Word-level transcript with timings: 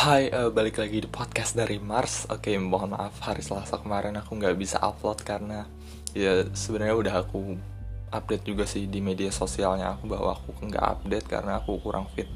Hai, 0.00 0.32
uh, 0.34 0.50
balik 0.50 0.82
lagi 0.82 0.98
di 0.98 1.06
podcast 1.06 1.54
dari 1.54 1.78
Mars. 1.78 2.26
Oke, 2.26 2.50
mohon 2.58 2.98
maaf 2.98 3.22
hari 3.22 3.44
Selasa 3.44 3.78
kemarin 3.78 4.18
aku 4.18 4.34
nggak 4.34 4.58
bisa 4.58 4.82
upload 4.82 5.22
karena 5.22 5.70
ya 6.10 6.42
sebenarnya 6.50 6.96
udah 6.98 7.14
aku 7.22 7.54
update 8.10 8.50
juga 8.50 8.66
sih 8.66 8.90
di 8.90 8.98
media 8.98 9.30
sosialnya 9.30 9.94
aku 9.94 10.10
bahwa 10.10 10.34
aku 10.34 10.50
nggak 10.58 10.82
update 10.82 11.26
karena 11.30 11.62
aku 11.62 11.78
kurang 11.78 12.10
fit. 12.18 12.26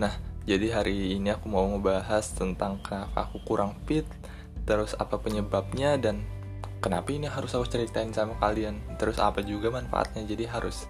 Nah, 0.00 0.16
jadi 0.48 0.80
hari 0.80 1.20
ini 1.20 1.36
aku 1.36 1.52
mau 1.52 1.68
ngebahas 1.68 2.24
tentang 2.32 2.80
kenapa 2.80 3.28
aku 3.28 3.44
kurang 3.44 3.76
fit, 3.84 4.08
terus 4.64 4.96
apa 4.96 5.20
penyebabnya 5.20 6.00
dan 6.00 6.24
kenapa 6.80 7.12
ini 7.12 7.28
harus 7.28 7.52
aku 7.52 7.68
ceritain 7.68 8.16
sama 8.16 8.32
kalian. 8.40 8.80
Terus 8.96 9.20
apa 9.20 9.44
juga 9.44 9.68
manfaatnya. 9.68 10.24
Jadi 10.24 10.48
harus 10.48 10.88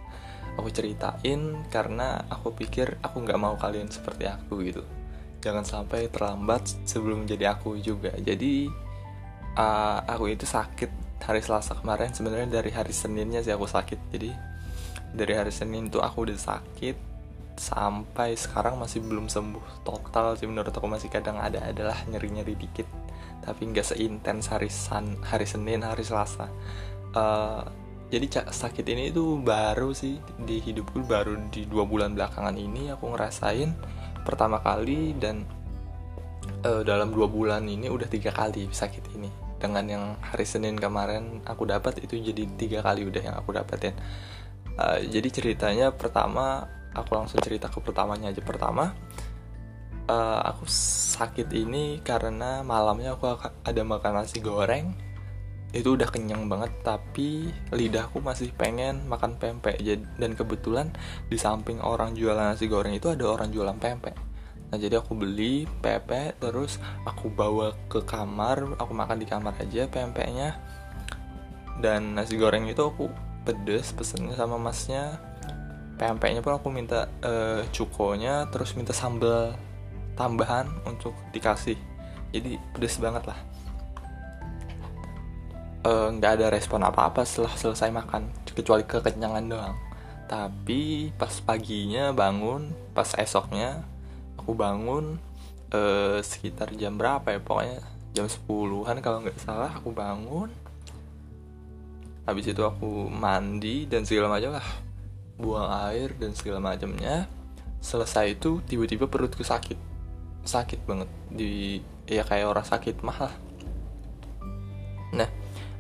aku 0.57 0.69
ceritain 0.69 1.65
karena 1.73 2.29
aku 2.29 2.53
pikir 2.53 3.01
aku 3.01 3.25
nggak 3.25 3.41
mau 3.41 3.57
kalian 3.57 3.89
seperti 3.89 4.29
aku 4.29 4.61
gitu. 4.67 4.85
Jangan 5.43 5.65
sampai 5.67 6.07
terlambat 6.07 6.87
sebelum 6.87 7.27
menjadi 7.27 7.57
aku 7.57 7.75
juga. 7.81 8.15
Jadi 8.15 8.71
uh, 9.59 9.99
aku 10.07 10.31
itu 10.31 10.47
sakit 10.47 11.21
hari 11.25 11.41
Selasa 11.43 11.75
kemarin. 11.79 12.15
Sebenarnya 12.15 12.63
dari 12.63 12.71
hari 12.71 12.95
Seninnya 12.95 13.43
sih 13.43 13.51
aku 13.51 13.67
sakit. 13.67 13.99
Jadi 14.13 14.31
dari 15.13 15.33
hari 15.35 15.51
Senin 15.51 15.91
tuh 15.91 16.01
aku 16.01 16.31
udah 16.31 16.39
sakit 16.39 16.97
sampai 17.53 18.33
sekarang 18.33 18.81
masih 18.81 19.03
belum 19.03 19.27
sembuh 19.27 19.83
total 19.83 20.39
sih. 20.39 20.47
Menurut 20.47 20.71
aku 20.71 20.87
masih 20.87 21.11
kadang 21.11 21.41
ada 21.43 21.65
adalah 21.65 21.97
nyeri 22.07 22.29
nyeri 22.31 22.55
dikit. 22.55 22.87
Tapi 23.43 23.61
nggak 23.75 23.87
seintens 23.97 24.47
hari 24.47 24.71
San 24.71 25.19
hari 25.27 25.49
Senin 25.49 25.83
hari 25.83 26.07
Selasa. 26.07 26.47
Uh, 27.13 27.82
jadi 28.13 28.45
sakit 28.53 28.85
ini 28.93 29.09
tuh 29.09 29.41
baru 29.41 29.97
sih 29.97 30.21
di 30.45 30.61
hidupku 30.61 31.01
baru 31.09 31.49
di 31.49 31.65
dua 31.65 31.89
bulan 31.89 32.13
belakangan 32.13 32.53
ini 32.61 32.93
aku 32.93 33.09
ngerasain 33.09 33.73
pertama 34.21 34.61
kali 34.61 35.17
dan 35.17 35.49
uh, 36.69 36.85
dalam 36.85 37.09
dua 37.09 37.25
bulan 37.25 37.65
ini 37.65 37.89
udah 37.89 38.05
tiga 38.05 38.29
kali 38.29 38.69
sakit 38.69 39.17
ini. 39.17 39.33
Dengan 39.57 39.85
yang 39.89 40.05
hari 40.21 40.45
Senin 40.45 40.77
kemarin 40.77 41.41
aku 41.49 41.65
dapat 41.65 42.05
itu 42.05 42.21
jadi 42.21 42.45
tiga 42.61 42.85
kali 42.85 43.09
udah 43.09 43.23
yang 43.33 43.37
aku 43.41 43.57
dapetin. 43.57 43.97
Uh, 44.77 45.01
jadi 45.09 45.33
ceritanya 45.33 45.97
pertama 45.97 46.69
aku 46.93 47.17
langsung 47.17 47.41
cerita 47.41 47.73
ke 47.73 47.81
pertamanya 47.81 48.29
aja. 48.29 48.45
Pertama 48.45 48.93
uh, 50.13 50.41
aku 50.53 50.69
sakit 50.69 51.49
ini 51.57 52.05
karena 52.05 52.61
malamnya 52.61 53.17
aku 53.17 53.41
ada 53.65 53.81
makan 53.81 54.21
nasi 54.21 54.45
goreng 54.45 55.12
itu 55.73 55.97
udah 55.97 56.05
kenyang 56.13 56.53
banget 56.53 56.69
tapi 56.85 57.49
lidahku 57.73 58.21
masih 58.21 58.53
pengen 58.53 59.01
makan 59.09 59.41
pempek. 59.41 59.81
Dan 60.21 60.37
kebetulan 60.37 60.93
di 61.33 61.41
samping 61.41 61.81
orang 61.81 62.13
jualan 62.13 62.53
nasi 62.53 62.69
goreng 62.69 62.93
itu 62.93 63.09
ada 63.09 63.25
orang 63.25 63.49
jualan 63.49 63.77
pempek. 63.81 64.13
Nah 64.69 64.77
jadi 64.77 65.01
aku 65.01 65.17
beli 65.17 65.65
pempek 65.81 66.37
terus 66.37 66.77
aku 67.09 67.33
bawa 67.33 67.73
ke 67.89 68.05
kamar 68.05 68.77
aku 68.77 68.93
makan 68.93 69.17
di 69.17 69.27
kamar 69.29 69.57
aja 69.57 69.89
pempeknya. 69.89 70.61
Dan 71.81 72.21
nasi 72.21 72.37
goreng 72.37 72.69
itu 72.69 72.85
aku 72.85 73.09
pedes 73.49 73.97
pesennya 73.97 74.37
sama 74.37 74.61
masnya. 74.61 75.17
Pempeknya 75.97 76.45
pun 76.45 76.53
aku 76.53 76.69
minta 76.69 77.09
uh, 77.25 77.65
cukonya 77.73 78.45
terus 78.53 78.77
minta 78.77 78.93
sambal 78.93 79.57
tambahan 80.21 80.69
untuk 80.85 81.17
dikasih. 81.33 81.81
Jadi 82.29 82.61
pedes 82.77 83.01
banget 83.01 83.25
lah 83.25 83.52
nggak 85.83 86.31
uh, 86.31 86.37
ada 86.39 86.47
respon 86.47 86.87
apa-apa 86.87 87.27
setelah 87.27 87.59
selesai 87.59 87.91
makan 87.91 88.31
kecuali 88.55 88.87
kekenyangan 88.87 89.45
doang. 89.51 89.75
Tapi 90.31 91.11
pas 91.19 91.33
paginya 91.43 92.15
bangun 92.15 92.71
pas 92.95 93.11
esoknya 93.19 93.83
aku 94.39 94.55
bangun 94.55 95.19
uh, 95.75 96.23
sekitar 96.23 96.71
jam 96.79 96.95
berapa 96.95 97.27
ya 97.27 97.41
pokoknya 97.43 97.81
jam 98.15 98.31
10-an 98.31 99.03
kalau 99.03 99.27
nggak 99.27 99.39
salah 99.43 99.75
aku 99.75 99.91
bangun. 99.91 100.55
Habis 102.23 102.55
itu 102.55 102.63
aku 102.63 103.11
mandi 103.11 103.91
dan 103.91 104.07
segala 104.07 104.31
macam 104.31 104.55
lah 104.55 104.69
buang 105.35 105.67
air 105.91 106.15
dan 106.15 106.31
segala 106.39 106.63
macamnya. 106.63 107.27
Selesai 107.83 108.39
itu 108.39 108.63
tiba-tiba 108.63 109.11
perutku 109.11 109.43
sakit 109.43 109.75
sakit 110.47 110.87
banget. 110.87 111.11
Di 111.35 111.83
ya 112.07 112.23
kayak 112.23 112.47
orang 112.47 112.67
sakit 112.67 113.03
mah 113.03 113.51
nah 115.13 115.29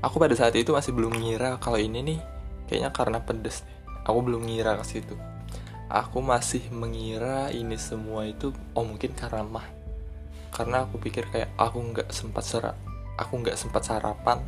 aku 0.02 0.18
pada 0.18 0.34
saat 0.34 0.52
itu 0.58 0.74
masih 0.74 0.90
belum 0.92 1.14
ngira 1.14 1.56
kalau 1.62 1.78
ini 1.78 2.02
nih 2.02 2.20
kayaknya 2.66 2.90
karena 2.90 3.18
pedes 3.22 3.62
aku 4.02 4.18
belum 4.20 4.50
ngira 4.50 4.76
ke 4.82 4.84
situ. 4.84 5.14
Aku 5.92 6.24
masih 6.24 6.64
mengira 6.72 7.52
ini 7.52 7.76
semua 7.76 8.26
itu 8.26 8.50
oh 8.74 8.84
mungkin 8.84 9.14
karena 9.14 9.46
mah. 9.46 9.66
Karena 10.52 10.84
aku 10.84 10.98
pikir 10.98 11.30
kayak 11.30 11.54
aku 11.56 11.78
nggak 11.80 12.08
sempat 12.10 12.44
serak 12.44 12.76
aku 13.12 13.44
nggak 13.44 13.60
sempat 13.60 13.84
sarapan 13.84 14.40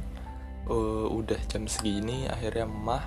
uh, 0.67 1.07
udah 1.07 1.39
jam 1.47 1.71
segini 1.71 2.27
akhirnya 2.27 2.67
mah. 2.67 3.05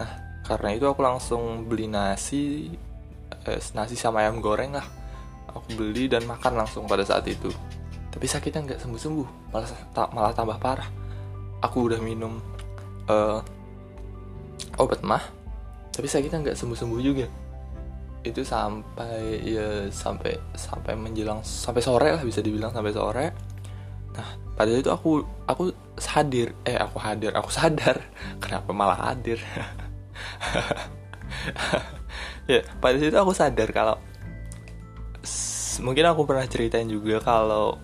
Nah 0.00 0.10
karena 0.42 0.74
itu 0.74 0.88
aku 0.90 1.00
langsung 1.04 1.70
beli 1.70 1.86
nasi 1.86 2.74
eh, 3.46 3.62
nasi 3.76 3.94
sama 3.94 4.26
ayam 4.26 4.42
goreng 4.42 4.74
lah. 4.74 4.86
Aku 5.52 5.76
beli 5.76 6.08
dan 6.08 6.24
makan 6.24 6.64
langsung 6.64 6.88
pada 6.88 7.04
saat 7.04 7.28
itu. 7.28 7.52
Tapi 8.08 8.26
sakitnya 8.26 8.64
nggak 8.64 8.80
sembuh 8.80 9.00
sembuh 9.00 9.28
malah 9.52 9.70
malah 10.12 10.32
tambah 10.32 10.58
parah 10.58 11.01
aku 11.62 11.88
udah 11.88 12.00
minum 12.02 12.42
uh, 13.08 13.40
obat 14.76 15.00
mah 15.06 15.42
tapi 15.92 16.08
sakitnya 16.08 16.40
nggak 16.40 16.56
sembuh 16.56 16.76
sembuh 16.76 17.00
juga. 17.04 17.28
Itu 18.24 18.40
sampai 18.40 19.44
ya 19.44 19.92
sampai 19.92 20.56
sampai 20.56 20.96
menjelang 20.96 21.44
sampai 21.44 21.82
sore 21.84 22.08
lah 22.16 22.22
bisa 22.24 22.40
dibilang 22.40 22.72
sampai 22.72 22.92
sore. 22.96 23.26
Nah 24.16 24.28
pada 24.56 24.72
itu 24.72 24.88
aku 24.88 25.20
aku 25.44 25.68
hadir. 26.00 26.56
Eh 26.64 26.80
aku 26.80 26.96
hadir 26.96 27.36
aku 27.36 27.52
sadar. 27.52 28.00
Kenapa 28.42 28.72
malah 28.72 29.12
hadir? 29.12 29.38
Ya 32.50 32.66
pada 32.82 32.98
situ 32.98 33.14
aku 33.14 33.30
sadar 33.30 33.70
kalau 33.70 33.96
mungkin 35.80 36.04
aku 36.10 36.26
pernah 36.26 36.42
ceritain 36.44 36.90
juga 36.90 37.22
kalau 37.22 37.78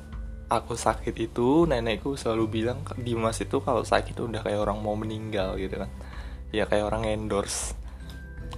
aku 0.49 0.75
sakit 0.75 1.15
itu 1.17 1.69
nenekku 1.69 2.17
selalu 2.17 2.45
bilang 2.49 2.81
Dimas 2.97 3.37
itu 3.45 3.61
kalau 3.61 3.85
sakit 3.85 4.17
udah 4.17 4.41
kayak 4.41 4.65
orang 4.65 4.81
mau 4.81 4.97
meninggal 4.97 5.61
gitu 5.61 5.77
kan. 5.85 5.91
Ya 6.51 6.65
kayak 6.65 6.89
orang 6.89 7.09
endorse. 7.09 7.77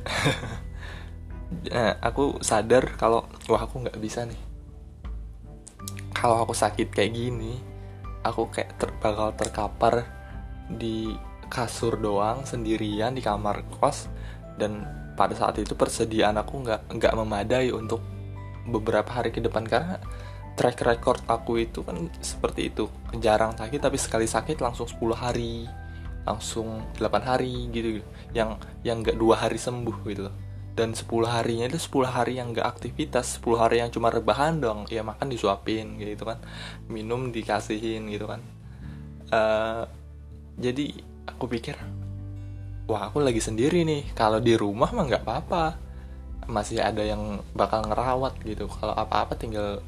Nah, 1.50 1.98
aku 1.98 2.38
sadar 2.46 2.94
kalau 2.94 3.26
wah 3.50 3.66
aku 3.66 3.82
nggak 3.82 3.98
bisa 3.98 4.22
nih. 4.22 4.38
Kalau 6.14 6.46
aku 6.46 6.54
sakit 6.54 6.94
kayak 6.94 7.10
gini 7.10 7.58
aku 8.22 8.52
kayak 8.52 8.76
ter 8.76 8.94
bakal 9.00 9.32
terkapar 9.34 10.06
di 10.70 11.10
kasur 11.50 11.98
doang 11.98 12.46
sendirian 12.46 13.16
di 13.16 13.22
kamar 13.24 13.66
kos 13.66 14.06
dan 14.60 14.86
pada 15.18 15.34
saat 15.34 15.58
itu 15.58 15.74
persediaan 15.74 16.38
aku 16.38 16.62
nggak 16.62 16.94
nggak 16.94 17.14
memadai 17.18 17.74
untuk 17.74 17.98
beberapa 18.70 19.10
hari 19.10 19.34
ke 19.34 19.42
depan. 19.42 19.66
Karena 19.66 19.98
track 20.60 20.84
record 20.84 21.24
aku 21.24 21.64
itu 21.64 21.80
kan 21.80 21.96
seperti 22.20 22.68
itu. 22.68 22.84
Jarang 23.16 23.56
sakit 23.56 23.80
tapi 23.80 23.96
sekali 23.96 24.28
sakit 24.28 24.60
langsung 24.60 24.84
10 24.84 25.16
hari 25.16 25.64
langsung 26.28 26.84
8 27.00 27.00
hari 27.24 27.72
gitu, 27.72 28.04
yang 28.36 28.60
yang 28.84 29.00
nggak 29.00 29.16
dua 29.16 29.40
hari 29.40 29.56
sembuh 29.56 29.96
gitu 30.04 30.28
loh. 30.28 30.36
Dan 30.76 30.92
10 30.92 31.08
harinya 31.24 31.64
itu 31.64 31.80
10 31.80 32.12
hari 32.12 32.36
yang 32.36 32.52
nggak 32.52 32.68
aktivitas 32.76 33.40
10 33.40 33.56
hari 33.56 33.80
yang 33.80 33.88
cuma 33.88 34.12
rebahan 34.12 34.60
dong 34.60 34.84
ya 34.92 35.00
makan 35.00 35.32
disuapin 35.32 35.96
gitu 35.96 36.28
kan. 36.28 36.36
Minum 36.92 37.32
dikasihin 37.32 38.12
gitu 38.12 38.28
kan. 38.28 38.44
Uh, 39.32 39.88
jadi 40.60 40.92
aku 41.24 41.48
pikir 41.48 41.80
wah 42.84 43.08
aku 43.08 43.24
lagi 43.24 43.40
sendiri 43.40 43.80
nih. 43.88 44.12
Kalau 44.12 44.44
di 44.44 44.60
rumah 44.60 44.92
mah 44.92 45.08
nggak 45.08 45.24
apa-apa. 45.24 45.64
Masih 46.52 46.84
ada 46.84 47.00
yang 47.00 47.40
bakal 47.56 47.80
ngerawat 47.88 48.36
gitu. 48.44 48.68
Kalau 48.68 48.92
apa-apa 48.92 49.38
tinggal 49.40 49.80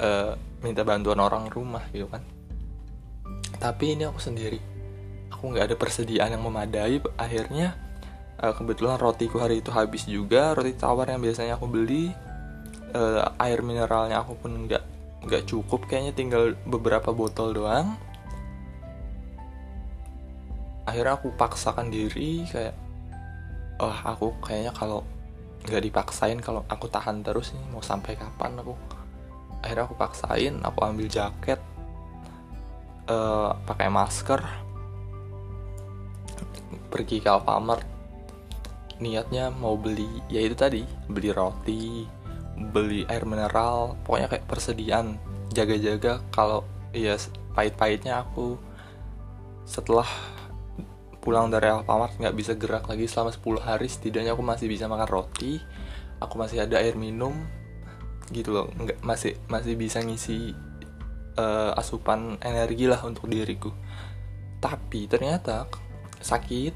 uh, 0.00 0.32
minta 0.60 0.82
bantuan 0.82 1.20
orang 1.20 1.48
rumah 1.52 1.84
gitu 1.92 2.08
kan. 2.08 2.22
Tapi 3.56 3.96
ini 3.96 4.04
aku 4.04 4.20
sendiri 4.20 4.76
aku 5.32 5.52
nggak 5.52 5.72
ada 5.72 5.76
persediaan 5.76 6.32
yang 6.32 6.44
memadai. 6.44 7.00
Akhirnya 7.20 7.76
uh, 8.40 8.56
kebetulan 8.56 8.96
rotiku 8.96 9.42
hari 9.42 9.60
itu 9.60 9.68
habis 9.68 10.08
juga 10.08 10.56
roti 10.56 10.72
tawar 10.76 11.12
yang 11.12 11.20
biasanya 11.20 11.60
aku 11.60 11.68
beli 11.68 12.12
uh, 12.96 13.36
air 13.40 13.60
mineralnya 13.60 14.24
aku 14.24 14.36
pun 14.40 14.64
nggak 14.64 14.82
nggak 15.28 15.42
cukup. 15.44 15.84
Kayaknya 15.84 16.12
tinggal 16.16 16.42
beberapa 16.64 17.12
botol 17.12 17.52
doang. 17.52 17.96
Akhirnya 20.86 21.18
aku 21.18 21.34
paksakan 21.34 21.90
diri 21.90 22.46
kayak 22.46 22.74
oh 23.82 23.92
aku 23.92 24.32
kayaknya 24.40 24.72
kalau 24.72 25.04
nggak 25.66 25.82
dipaksain 25.82 26.38
kalau 26.38 26.62
aku 26.70 26.86
tahan 26.86 27.20
terus 27.26 27.52
nih 27.52 27.66
mau 27.74 27.82
sampai 27.82 28.14
kapan 28.14 28.54
aku 28.62 28.72
akhirnya 29.66 29.84
aku 29.90 29.98
paksain 29.98 30.54
aku 30.62 30.78
ambil 30.86 31.10
jaket 31.10 31.58
uh, 33.10 33.52
pakai 33.66 33.90
masker 33.90 34.40
pergi 36.86 37.18
ke 37.20 37.28
Alfamart. 37.28 37.84
Niatnya 38.96 39.52
mau 39.52 39.76
beli 39.76 40.08
ya 40.32 40.40
itu 40.40 40.56
tadi 40.56 40.80
beli 41.10 41.28
roti 41.34 42.08
beli 42.56 43.04
air 43.10 43.28
mineral 43.28 43.98
pokoknya 44.06 44.32
kayak 44.32 44.48
persediaan. 44.48 45.20
Jaga-jaga 45.52 46.24
kalau 46.32 46.64
ya 46.96 47.18
pahit-pahitnya 47.52 48.24
aku 48.24 48.56
setelah 49.68 50.06
pulang 51.20 51.50
dari 51.50 51.68
Alfamart 51.68 52.16
nggak 52.16 52.36
bisa 52.38 52.56
gerak 52.56 52.88
lagi 52.88 53.04
selama 53.04 53.34
10 53.34 53.60
hari. 53.60 53.86
Setidaknya 53.90 54.32
aku 54.32 54.46
masih 54.46 54.70
bisa 54.70 54.88
makan 54.88 55.10
roti 55.10 55.60
aku 56.20 56.34
masih 56.40 56.64
ada 56.64 56.80
air 56.80 56.96
minum 56.96 57.36
gitu 58.30 58.50
loh. 58.54 58.66
Nggak 58.74 59.02
masih 59.02 59.38
masih 59.46 59.74
bisa 59.78 60.02
ngisi 60.02 60.54
uh, 61.38 61.72
asupan 61.78 62.40
energi 62.42 62.88
lah 62.90 63.00
untuk 63.04 63.30
diriku. 63.30 63.70
Tapi 64.58 65.06
ternyata 65.06 65.68
sakit 66.18 66.74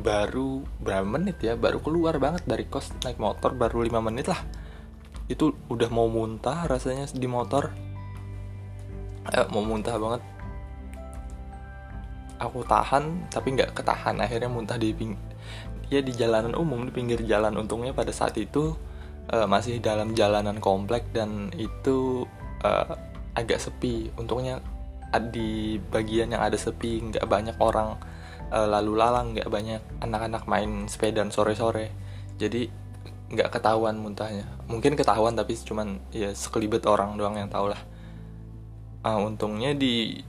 baru 0.00 0.62
berapa 0.78 1.04
menit 1.04 1.42
ya? 1.42 1.58
Baru 1.58 1.82
keluar 1.82 2.16
banget 2.22 2.46
dari 2.46 2.64
kos 2.70 2.94
naik 3.02 3.18
motor 3.18 3.52
baru 3.52 3.82
lima 3.84 4.00
menit 4.00 4.30
lah. 4.30 4.40
Itu 5.26 5.54
udah 5.70 5.90
mau 5.90 6.06
muntah 6.06 6.66
rasanya 6.66 7.10
di 7.10 7.26
motor. 7.26 7.70
Eh, 9.30 9.46
mau 9.52 9.62
muntah 9.62 9.94
banget. 9.98 10.22
Aku 12.40 12.64
tahan 12.64 13.28
tapi 13.28 13.52
nggak 13.52 13.76
ketahan. 13.76 14.16
Akhirnya 14.22 14.48
muntah 14.48 14.80
di 14.80 14.96
ping 14.96 15.12
ya 15.90 15.98
di 15.98 16.14
jalanan 16.14 16.54
umum 16.54 16.86
di 16.86 16.92
pinggir 16.94 17.20
jalan. 17.26 17.58
Untungnya 17.58 17.92
pada 17.92 18.14
saat 18.14 18.38
itu 18.38 18.74
uh, 19.28 19.44
masih 19.44 19.82
dalam 19.84 20.16
jalanan 20.16 20.56
komplek 20.56 21.04
dan 21.12 21.52
itu 21.60 22.24
uh, 22.64 22.96
agak 23.36 23.60
sepi. 23.60 24.08
Untungnya 24.16 24.64
di 25.34 25.76
bagian 25.90 26.32
yang 26.32 26.40
ada 26.40 26.56
sepi 26.56 27.02
nggak 27.02 27.26
banyak 27.26 27.56
orang 27.58 27.98
uh, 28.54 28.66
lalu 28.70 28.96
lalang 28.96 29.36
nggak 29.36 29.50
banyak 29.50 29.82
anak-anak 30.00 30.48
main 30.48 30.88
sepeda 30.88 31.20
sore-sore. 31.28 31.92
Jadi 32.40 32.70
nggak 33.30 33.52
ketahuan 33.52 34.00
muntahnya. 34.00 34.48
Mungkin 34.66 34.96
ketahuan 34.96 35.36
tapi 35.36 35.54
cuman 35.60 36.00
ya 36.10 36.32
sekelibet 36.32 36.88
orang 36.88 37.20
doang 37.20 37.36
yang 37.36 37.52
tahu 37.52 37.70
lah 37.70 37.80
uh, 39.04 39.18
untungnya 39.20 39.72
di 39.76 40.20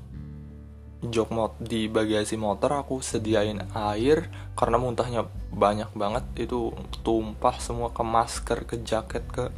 jok 1.01 1.33
mot 1.33 1.57
di 1.57 1.89
bagasi 1.89 2.37
motor 2.37 2.77
aku 2.77 3.01
sediain 3.01 3.57
air 3.73 4.29
karena 4.53 4.77
muntahnya 4.77 5.25
banyak 5.49 5.89
banget. 5.97 6.25
Itu 6.37 6.77
tumpah 7.01 7.57
semua 7.57 7.89
ke 7.89 8.05
masker 8.05 8.69
ke 8.69 8.85
jaket 8.85 9.25
ke 9.33 9.49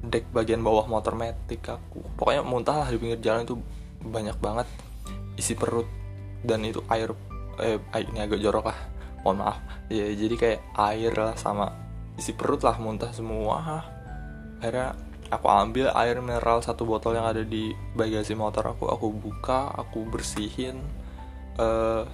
deck 0.00 0.24
bagian 0.32 0.64
bawah 0.64 0.88
motor 0.88 1.12
metik 1.12 1.68
aku. 1.68 2.00
Pokoknya 2.16 2.40
muntah 2.40 2.80
lah 2.80 2.88
di 2.88 2.96
pinggir 2.96 3.20
jalan 3.20 3.44
itu 3.44 3.60
banyak 4.00 4.36
banget. 4.40 4.68
Isi 5.36 5.52
perut 5.52 5.88
dan 6.40 6.64
itu 6.64 6.80
air 6.88 7.12
eh 7.60 7.80
ini 8.00 8.20
agak 8.24 8.40
jorok 8.40 8.72
lah. 8.72 8.78
Mohon 9.20 9.36
maaf. 9.44 9.58
Ya 9.92 10.08
jadi 10.16 10.34
kayak 10.36 10.60
air 10.80 11.12
lah 11.12 11.36
sama 11.36 11.76
isi 12.16 12.32
perut 12.32 12.64
lah 12.64 12.80
muntah 12.80 13.12
semua. 13.12 13.84
Akhirnya 14.56 14.96
aku 15.28 15.46
ambil 15.50 15.90
air 15.94 16.18
mineral 16.22 16.62
satu 16.62 16.86
botol 16.86 17.18
yang 17.18 17.26
ada 17.26 17.42
di 17.42 17.74
bagasi 17.94 18.34
motor 18.38 18.70
aku. 18.72 18.90
Aku 18.90 19.10
buka 19.10 19.72
aku 19.74 20.06
bersihin 20.06 20.78
uh, 21.58 22.06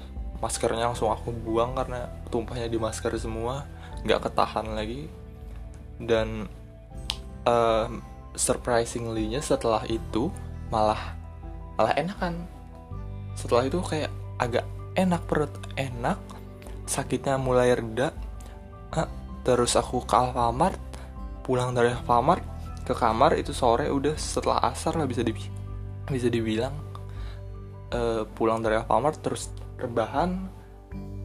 maskernya 0.43 0.91
langsung 0.91 1.13
aku 1.13 1.31
buang 1.31 1.79
karena 1.79 2.11
tumpahnya 2.33 2.67
di 2.67 2.79
masker 2.81 3.15
semua 3.21 3.69
nggak 4.03 4.29
ketahan 4.29 4.67
lagi. 4.73 5.07
Dan 6.03 6.49
uh, 7.47 7.89
surprisingly-nya 8.35 9.45
setelah 9.45 9.85
itu 9.87 10.33
malah 10.73 11.15
malah 11.77 11.95
enakan. 11.95 12.49
Setelah 13.37 13.69
itu 13.69 13.79
kayak 13.85 14.13
agak 14.41 14.67
enak 14.97 15.23
perut 15.25 15.53
enak 15.77 16.19
sakitnya 16.85 17.41
mulai 17.41 17.73
reda 17.73 18.13
ah, 18.93 19.09
terus 19.47 19.73
aku 19.79 20.05
ke 20.05 20.13
Alfamart 20.13 20.77
pulang 21.41 21.73
dari 21.73 21.95
Alfamart 21.95 22.45
ke 22.83 22.95
kamar 22.95 23.39
itu 23.39 23.55
sore 23.55 23.89
udah 23.89 24.19
setelah 24.19 24.59
asar 24.71 24.99
lah 24.99 25.07
bisa 25.07 25.23
di 25.23 25.35
bisa 26.11 26.29
dibilang. 26.29 26.75
Uh, 27.93 28.25
pulang 28.33 28.65
dari 28.65 28.81
Alfamart 28.81 29.21
terus 29.21 29.53
rebahan 29.77 30.49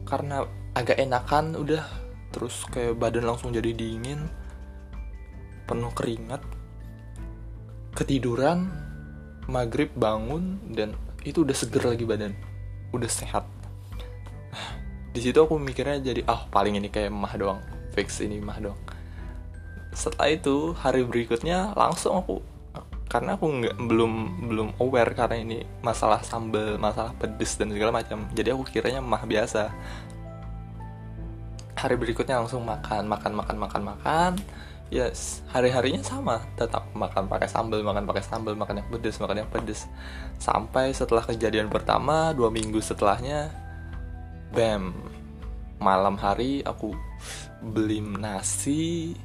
karena 0.04 0.44
agak 0.76 1.00
enakan 1.00 1.56
udah. 1.56 1.84
Terus 2.28 2.68
kayak 2.68 3.00
badan 3.00 3.24
langsung 3.24 3.56
jadi 3.56 3.72
dingin 3.72 4.28
penuh 5.68 5.92
keringat 5.92 6.40
ketiduran 7.92 8.68
maghrib 9.48 9.92
bangun 9.96 10.60
dan 10.72 10.96
itu 11.24 11.44
udah 11.44 11.56
seger 11.56 11.82
lagi 11.88 12.04
badan 12.04 12.32
udah 12.92 13.08
sehat. 13.08 13.44
Di 15.12 15.20
situ 15.24 15.40
aku 15.40 15.56
mikirnya 15.56 15.98
jadi 15.98 16.22
ah 16.28 16.36
oh, 16.36 16.42
paling 16.52 16.78
ini 16.78 16.92
kayak 16.92 17.10
mah 17.10 17.34
doang 17.34 17.60
fix 17.96 18.22
ini 18.22 18.38
mah 18.38 18.60
doang 18.62 18.87
setelah 19.98 20.30
itu 20.30 20.78
hari 20.78 21.02
berikutnya 21.02 21.74
langsung 21.74 22.14
aku 22.14 22.38
karena 23.08 23.40
aku 23.40 23.48
nggak 23.48 23.76
belum 23.88 24.12
belum 24.52 24.68
aware 24.78 25.16
karena 25.16 25.40
ini 25.40 25.58
masalah 25.80 26.20
sambal 26.20 26.76
masalah 26.76 27.16
pedes 27.16 27.56
dan 27.56 27.72
segala 27.72 27.90
macam. 27.90 28.28
Jadi 28.36 28.52
aku 28.52 28.68
kiranya 28.68 29.00
mah 29.00 29.24
biasa. 29.24 29.72
Hari 31.72 31.96
berikutnya 31.96 32.36
langsung 32.44 32.68
makan 32.68 33.08
makan 33.08 33.32
makan 33.32 33.56
makan 33.56 33.82
makan. 33.82 34.32
Yes 34.92 35.40
hari 35.48 35.72
harinya 35.72 36.04
sama. 36.04 36.44
Tetap 36.60 36.92
makan 36.92 37.24
pakai 37.32 37.48
sambal 37.48 37.80
makan 37.80 38.04
pakai 38.04 38.22
sambal 38.22 38.52
makan 38.52 38.84
yang 38.84 38.88
pedes 38.92 39.16
makan 39.24 39.36
yang 39.40 39.50
pedes. 39.50 39.88
Sampai 40.36 40.92
setelah 40.92 41.24
kejadian 41.24 41.72
pertama 41.72 42.36
dua 42.36 42.52
minggu 42.52 42.78
setelahnya 42.84 43.48
bam. 44.52 44.92
Malam 45.80 46.20
hari 46.20 46.60
aku 46.60 46.92
beli 47.64 48.04
nasi 48.04 49.16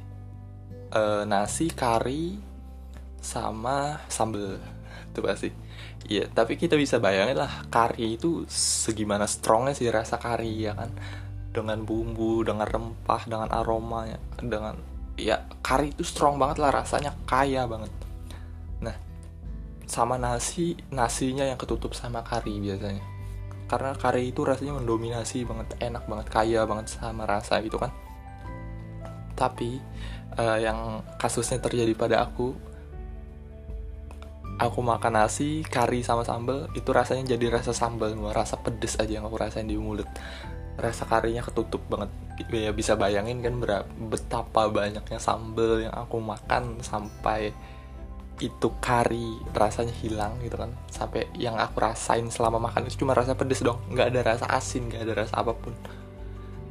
uh, 0.94 1.22
nasi 1.26 1.68
kari 1.68 2.38
sama 3.18 4.00
sambel. 4.06 4.56
Itu 5.10 5.20
pasti 5.20 5.50
iya 6.04 6.28
tapi 6.28 6.60
kita 6.60 6.76
bisa 6.76 7.00
bayangin 7.00 7.40
lah 7.40 7.64
kari 7.72 8.20
itu 8.20 8.44
segimana 8.50 9.24
strongnya 9.24 9.74
sih 9.74 9.90
rasa 9.90 10.16
kari 10.16 10.70
ya 10.70 10.72
kan? 10.78 10.90
Dengan 11.54 11.82
bumbu 11.82 12.46
dengan 12.46 12.66
rempah 12.66 13.26
dengan 13.26 13.50
aromanya 13.50 14.18
dengan 14.38 14.78
ya 15.14 15.46
kari 15.62 15.94
itu 15.94 16.02
strong 16.02 16.38
banget 16.38 16.62
lah 16.62 16.70
rasanya 16.70 17.14
kaya 17.26 17.66
banget. 17.66 17.90
Nah 18.82 18.96
sama 19.84 20.18
nasi 20.18 20.78
nasinya 20.90 21.44
yang 21.46 21.58
ketutup 21.58 21.94
sama 21.94 22.22
kari 22.22 22.58
biasanya. 22.62 23.02
Karena 23.64 23.96
kari 23.96 24.30
itu 24.30 24.44
rasanya 24.44 24.76
mendominasi 24.76 25.46
banget 25.48 25.74
enak 25.80 26.04
banget 26.04 26.26
kaya 26.28 26.68
banget 26.68 26.86
sama 26.92 27.24
rasa 27.24 27.58
gitu 27.64 27.80
kan 27.80 28.03
tapi 29.34 29.78
uh, 30.38 30.58
yang 30.58 31.02
kasusnya 31.18 31.58
terjadi 31.62 31.94
pada 31.94 32.22
aku 32.22 32.54
aku 34.58 34.80
makan 34.86 35.18
nasi 35.18 35.66
kari 35.66 36.06
sama 36.06 36.22
sambal 36.22 36.70
itu 36.78 36.86
rasanya 36.94 37.34
jadi 37.34 37.58
rasa 37.58 37.74
sambal 37.74 38.14
rasa 38.30 38.54
pedes 38.58 38.94
aja 39.02 39.18
yang 39.18 39.26
aku 39.26 39.38
rasain 39.38 39.66
di 39.66 39.74
mulut. 39.78 40.06
Rasa 40.74 41.06
karinya 41.06 41.42
ketutup 41.42 41.82
banget. 41.86 42.10
Ya 42.50 42.74
bisa 42.74 42.98
bayangin 42.98 43.42
kan 43.42 43.54
berapa 43.62 43.86
betapa 44.10 44.66
banyaknya 44.70 45.18
sambal 45.22 45.86
yang 45.86 45.94
aku 45.94 46.18
makan 46.18 46.82
sampai 46.82 47.54
itu 48.42 48.66
kari 48.82 49.38
rasanya 49.54 49.94
hilang 49.94 50.34
gitu 50.42 50.58
kan. 50.58 50.70
Sampai 50.90 51.30
yang 51.38 51.58
aku 51.58 51.78
rasain 51.78 52.26
selama 52.30 52.58
makan 52.58 52.90
itu 52.90 53.06
cuma 53.06 53.14
rasa 53.14 53.38
pedes 53.38 53.62
dong 53.62 53.78
nggak 53.90 54.10
ada 54.14 54.20
rasa 54.34 54.46
asin 54.50 54.90
nggak 54.90 55.02
ada 55.06 55.14
rasa 55.26 55.34
apa 55.42 55.52
pun. 55.54 55.74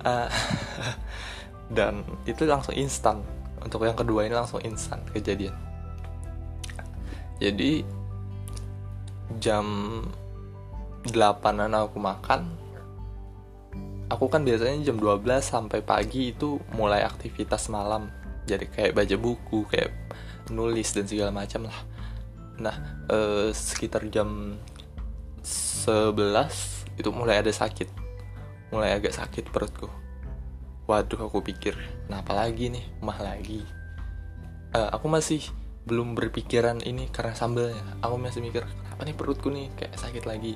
Uh, 0.03 0.27
dan 1.71 2.03
itu 2.27 2.43
langsung 2.43 2.75
instan. 2.75 3.23
Untuk 3.63 3.87
yang 3.87 3.95
kedua 3.95 4.27
ini 4.27 4.35
langsung 4.35 4.59
instan 4.65 4.99
kejadian. 5.15 5.55
Jadi 7.39 7.83
jam 9.39 9.65
8an 11.07 11.71
aku 11.71 11.99
makan 11.99 12.63
aku 14.11 14.29
kan 14.29 14.45
biasanya 14.45 14.93
jam 14.93 15.01
12 15.01 15.25
sampai 15.41 15.79
pagi 15.81 16.35
itu 16.35 16.59
mulai 16.75 17.01
aktivitas 17.07 17.71
malam. 17.71 18.11
Jadi 18.43 18.67
kayak 18.67 18.93
baca 18.93 19.15
buku 19.15 19.63
kayak 19.71 19.89
nulis 20.51 20.91
dan 20.91 21.07
segala 21.07 21.31
macam 21.31 21.71
lah. 21.71 21.79
Nah 22.59 22.75
eh, 23.09 23.49
sekitar 23.55 24.05
jam 24.11 24.59
11 25.41 26.99
itu 26.99 27.09
mulai 27.09 27.41
ada 27.41 27.49
sakit. 27.49 27.89
Mulai 28.69 28.97
agak 28.99 29.13
sakit 29.17 29.49
perutku 29.53 30.02
waduh 30.93 31.25
aku 31.25 31.41
pikir 31.41 31.73
kenapa 32.05 32.37
lagi 32.37 32.69
nih? 32.69 32.85
Mah 33.01 33.17
lagi. 33.17 33.65
Uh, 34.73 34.93
aku 34.93 35.09
masih 35.09 35.41
belum 35.89 36.13
berpikiran 36.13 36.85
ini 36.85 37.09
karena 37.09 37.33
sambelnya 37.33 37.81
aku 37.99 38.15
masih 38.21 38.39
mikir 38.39 38.63
kenapa 38.63 39.01
nih 39.03 39.15
perutku 39.17 39.49
nih 39.49 39.73
kayak 39.73 39.97
sakit 39.97 40.23
lagi? 40.29 40.53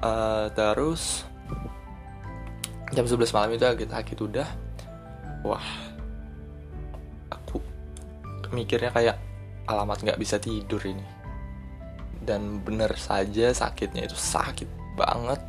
Uh, 0.00 0.48
terus 0.56 1.28
jam 2.96 3.04
11 3.04 3.36
malam 3.36 3.52
itu 3.52 3.68
agak 3.68 3.92
sakit 3.92 4.16
udah. 4.24 4.48
Wah 5.44 5.94
mikirnya 8.54 8.94
kayak 8.94 9.18
alamat 9.66 9.98
nggak 10.06 10.20
bisa 10.22 10.38
tidur 10.38 10.80
ini. 10.86 11.04
Dan 12.24 12.62
bener 12.62 12.94
saja 12.96 13.50
sakitnya 13.52 14.06
itu 14.06 14.16
sakit 14.16 14.96
banget. 14.96 15.42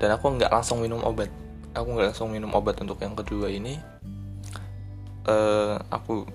Dan 0.00 0.16
aku 0.16 0.34
nggak 0.34 0.50
langsung 0.50 0.82
minum 0.82 1.04
obat 1.04 1.28
aku 1.72 1.88
nggak 1.96 2.06
langsung 2.12 2.30
minum 2.32 2.52
obat 2.52 2.78
untuk 2.80 3.00
yang 3.00 3.16
kedua 3.16 3.48
ini. 3.48 3.80
Uh, 5.22 5.78
aku 5.86 6.26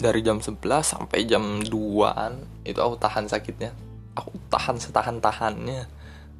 dari 0.00 0.24
jam 0.24 0.40
11 0.40 0.58
sampai 0.82 1.28
jam 1.28 1.62
2an 1.62 2.42
itu 2.66 2.78
aku 2.82 2.98
tahan 2.98 3.30
sakitnya. 3.30 3.70
Aku 4.18 4.34
tahan 4.50 4.76
setahan 4.76 5.22
tahannya 5.22 5.88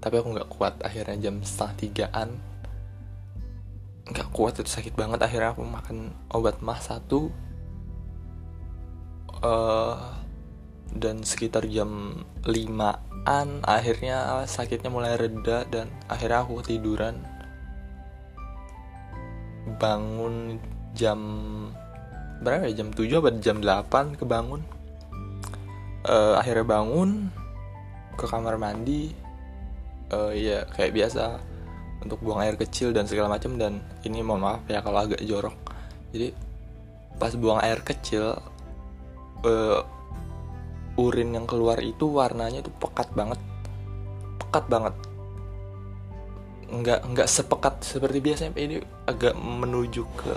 tapi 0.02 0.18
aku 0.18 0.34
nggak 0.34 0.50
kuat 0.50 0.74
akhirnya 0.82 1.30
jam 1.30 1.38
setengah 1.46 1.74
tigaan. 1.78 2.28
Nggak 4.10 4.28
kuat 4.34 4.58
itu 4.58 4.66
sakit 4.66 4.98
banget. 4.98 5.22
Akhirnya 5.22 5.54
aku 5.54 5.62
makan 5.62 6.10
obat 6.34 6.58
mah 6.58 6.82
satu. 6.82 7.30
Uh, 9.42 9.98
dan 10.92 11.22
sekitar 11.22 11.66
jam 11.70 12.22
5an 13.22 13.62
akhirnya 13.62 14.42
sakitnya 14.50 14.90
mulai 14.90 15.14
reda 15.14 15.62
dan 15.70 15.86
akhirnya 16.10 16.42
aku 16.42 16.58
tiduran 16.66 17.22
bangun 19.78 20.58
jam 20.92 21.18
berapa 22.42 22.66
ya? 22.66 22.82
Jam 22.82 22.90
7 22.90 23.06
atau 23.06 23.30
jam 23.38 23.56
8 23.62 24.18
kebangun. 24.18 24.60
Uh, 26.02 26.34
akhirnya 26.34 26.66
bangun 26.66 27.30
ke 28.18 28.26
kamar 28.26 28.58
mandi. 28.58 29.14
Uh, 30.12 30.34
ya 30.34 30.66
kayak 30.74 30.92
biasa 30.92 31.40
untuk 32.04 32.20
buang 32.20 32.42
air 32.42 32.58
kecil 32.58 32.92
dan 32.92 33.08
segala 33.08 33.32
macam 33.32 33.56
dan 33.56 33.80
ini 34.04 34.20
mohon 34.20 34.42
maaf 34.42 34.66
ya 34.66 34.82
kalau 34.82 35.06
agak 35.06 35.22
jorok. 35.22 35.54
Jadi 36.10 36.34
pas 37.16 37.32
buang 37.38 37.62
air 37.62 37.80
kecil 37.86 38.34
uh, 39.46 39.80
urin 40.96 41.32
yang 41.32 41.46
keluar 41.48 41.80
itu 41.80 42.08
warnanya 42.08 42.60
itu 42.60 42.72
pekat 42.76 43.08
banget. 43.16 43.40
Pekat 44.40 44.64
banget. 44.68 44.94
Nggak 46.72 47.00
nggak 47.12 47.28
sepekat 47.28 47.74
seperti 47.84 48.18
biasanya. 48.20 48.52
Ini 48.56 48.76
agak 49.08 49.36
menuju 49.36 50.02
ke 50.16 50.34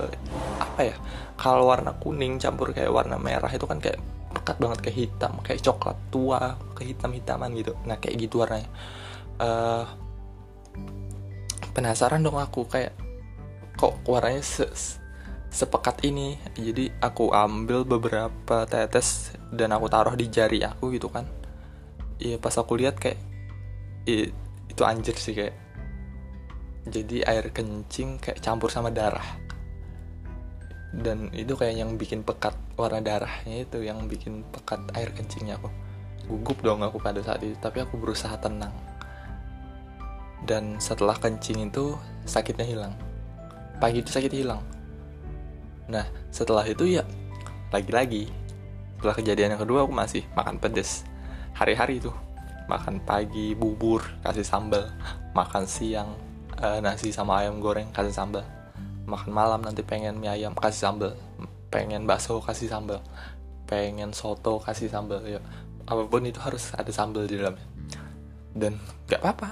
apa 0.59 0.81
ya? 0.83 0.95
Kalau 1.35 1.67
warna 1.67 1.95
kuning 1.99 2.39
campur 2.39 2.71
kayak 2.71 2.91
warna 2.91 3.19
merah 3.19 3.51
itu 3.51 3.67
kan 3.67 3.79
kayak 3.79 3.99
pekat 4.35 4.59
banget 4.59 4.79
kayak 4.83 4.97
hitam 4.99 5.33
kayak 5.39 5.63
coklat 5.63 5.97
tua 6.11 6.59
ke 6.75 6.87
hitam 6.87 7.11
hitaman 7.11 7.51
gitu. 7.55 7.71
Nah 7.87 7.99
kayak 7.99 8.15
gitu 8.19 8.43
warnanya. 8.43 8.69
Uh, 9.35 9.83
penasaran 11.75 12.23
dong 12.23 12.39
aku 12.39 12.63
kayak 12.67 12.95
kok 13.75 13.99
warnanya 14.07 14.39
se 14.39 14.67
sepekat 15.55 16.03
ini. 16.03 16.35
Jadi 16.59 16.91
aku 16.99 17.31
ambil 17.31 17.87
beberapa 17.87 18.67
tetes 18.67 19.31
dan 19.55 19.71
aku 19.71 19.87
taruh 19.87 20.19
di 20.19 20.27
jari 20.27 20.59
aku 20.67 20.91
gitu 20.91 21.07
kan. 21.07 21.23
Iya 22.19 22.35
pas 22.43 22.51
aku 22.59 22.75
lihat 22.75 22.99
kayak 22.99 23.19
itu 24.05 24.81
anjir 24.83 25.15
sih 25.15 25.31
kayak 25.31 25.55
jadi 26.85 27.25
air 27.25 27.49
kencing 27.55 28.19
kayak 28.19 28.43
campur 28.43 28.67
sama 28.67 28.91
darah. 28.91 29.39
Dan 30.95 31.31
itu 31.31 31.55
kayak 31.55 31.75
yang 31.79 31.95
bikin 31.95 32.23
pekat 32.23 32.55
warna 32.75 32.99
darahnya 32.99 33.63
itu 33.63 33.83
yang 33.83 34.11
bikin 34.11 34.43
pekat 34.51 34.83
air 34.95 35.15
kencingnya 35.15 35.55
aku. 35.55 35.71
Gugup 36.27 36.59
dong 36.63 36.83
aku 36.83 36.99
pada 36.99 37.23
saat 37.23 37.39
itu 37.43 37.55
tapi 37.63 37.79
aku 37.79 37.95
berusaha 37.95 38.35
tenang. 38.43 38.75
Dan 40.45 40.77
setelah 40.77 41.15
kencing 41.15 41.71
itu 41.71 41.95
sakitnya 42.27 42.67
hilang. 42.67 42.93
Pagi 43.79 43.99
itu 43.99 44.11
sakit 44.13 44.31
hilang 44.31 44.74
nah 45.85 46.05
setelah 46.33 46.65
itu 46.65 46.85
ya 46.87 47.05
lagi-lagi. 47.75 48.31
Setelah 48.97 49.15
kejadian 49.21 49.49
yang 49.53 49.61
kedua 49.61 49.85
aku 49.85 49.93
masih 49.93 50.23
makan 50.33 50.57
pedes. 50.57 51.05
Hari-hari 51.53 52.01
itu 52.01 52.11
makan 52.65 53.03
pagi 53.03 53.53
bubur 53.53 54.01
kasih 54.25 54.47
sambal. 54.47 54.89
Makan 55.35 55.63
siang 55.67 56.09
uh, 56.57 56.79
nasi 56.81 57.11
sama 57.11 57.43
ayam 57.43 57.59
goreng 57.59 57.91
kasih 57.91 58.15
sambal. 58.15 58.47
Makan 59.05 59.29
malam 59.29 59.61
nanti 59.61 59.85
pengen 59.85 60.17
mie 60.17 60.31
ayam 60.31 60.55
kasih 60.57 60.89
sambal. 60.89 61.13
Pengen 61.69 62.07
bakso 62.09 62.41
kasih 62.41 62.71
sambal. 62.71 63.03
Pengen 63.69 64.15
soto 64.15 64.57
kasih 64.63 64.89
sambal 64.89 65.21
ya. 65.27 65.43
Apa 65.85 66.07
pun 66.09 66.25
itu 66.25 66.41
harus 66.41 66.73
ada 66.73 66.89
sambal 66.89 67.29
di 67.29 67.37
dalamnya. 67.37 67.67
Dan 68.55 68.81
nggak 69.05 69.21
apa-apa. 69.21 69.49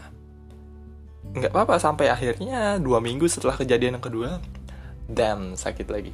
Nggak 1.34 1.52
apa-apa 1.54 1.76
sampai 1.78 2.10
akhirnya 2.10 2.82
dua 2.82 2.98
minggu 2.98 3.30
setelah 3.30 3.60
kejadian 3.60 4.02
yang 4.02 4.06
kedua 4.06 4.42
damn 5.10 5.56
sakit 5.58 5.88
lagi. 5.90 6.14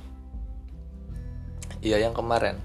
Iya 1.80 2.02
yang 2.04 2.14
kemarin. 2.16 2.60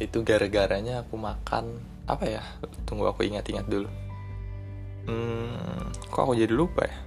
Itu 0.00 0.24
gara-garanya 0.26 1.04
aku 1.04 1.18
makan 1.18 1.78
apa 2.08 2.24
ya? 2.26 2.42
Tunggu 2.88 3.08
aku 3.08 3.26
ingat-ingat 3.26 3.66
dulu. 3.68 3.88
Hmm, 5.04 5.92
kok 6.08 6.24
aku 6.24 6.34
jadi 6.38 6.54
lupa 6.54 6.88
ya? 6.88 6.98